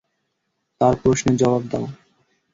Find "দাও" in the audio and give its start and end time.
1.71-1.85